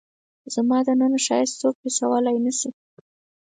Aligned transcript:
زما 0.53 0.77
دننه 0.87 1.19
ښایست 1.25 1.55
څوک 1.61 1.75
حسولای 1.83 2.37
نه 2.45 2.51
شي 2.59 2.69